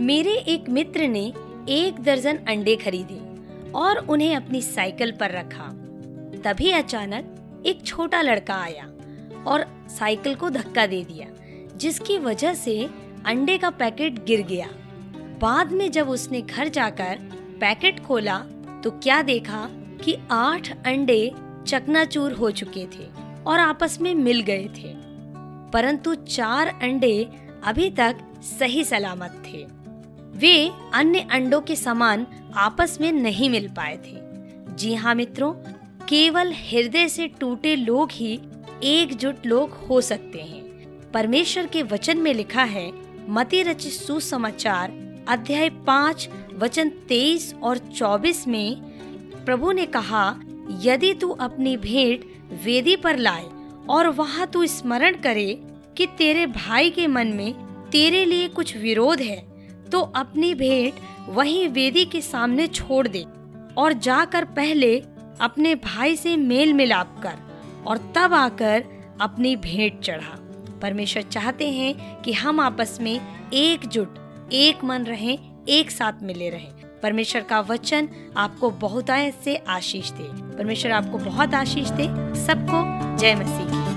[0.00, 1.22] मेरे एक मित्र ने
[1.70, 3.18] एक दर्जन अंडे खरीदे
[3.72, 5.66] और उन्हें अपनी साइकिल पर रखा।
[6.44, 8.84] तभी अचानक एक छोटा लड़का आया
[9.46, 11.26] और साइकिल को धक्का दे दिया,
[11.76, 12.76] जिसकी वजह से
[13.26, 14.68] अंडे का पैकेट गिर गया।
[15.40, 17.18] बाद में जब उसने घर जाकर
[17.60, 18.38] पैकेट खोला
[18.84, 19.66] तो क्या देखा
[20.04, 21.32] कि आठ अंडे
[21.66, 23.08] चकनाचूर हो चुके थे
[23.46, 24.92] और आपस में मिल गए थे,
[25.72, 27.16] परंतु चार अंडे
[27.64, 28.16] अभी तक
[28.58, 29.66] सही सलामत थे।
[30.36, 34.16] वे अन्य अंडों के समान आपस में नहीं मिल पाए थे।
[34.76, 35.52] जी हाँ मित्रों,
[36.08, 38.40] केवल हृदय से टूटे लोग ही
[38.84, 40.62] एकजुट लोग हो सकते हैं।
[41.10, 42.92] परमेश्वर के वचन में लिखा है,
[43.28, 44.92] मती रचित सुसमाचार,
[45.28, 48.76] अध्याय पाँच, वचन तेईस और चौबीस में
[49.44, 50.40] प्रभु ने कहा,
[50.82, 52.24] यदि तू अपनी भेंट
[52.64, 53.44] वेदी पर लाए
[53.90, 55.62] और वहाँ तू स्मरण करे
[55.96, 57.52] कि तेरे भाई के मन में
[57.90, 59.53] तेरे लिए कुछ विरोध है
[59.94, 60.94] तो अपनी भेंट
[61.28, 63.24] वहीं वेदी के सामने छोड़ दे
[63.76, 65.02] और जाकर पहले
[65.40, 67.34] अपने भाई से मेल मिलाप कर
[67.86, 68.84] और तब आकर
[69.20, 70.38] अपनी भेंट चढ़ा।
[70.82, 73.20] परमेश्वर चाहते हैं कि हम आपस में
[73.52, 74.14] एकजुट,
[74.52, 79.06] एक मन रहें, एक साथ मिले रहें। परमेश्वर का वचन आपको बहुत
[79.44, 82.06] से आशीष दे। परमेश्वर आपको बहुत आशीष दे।
[82.46, 83.93] सबको जय मसीह।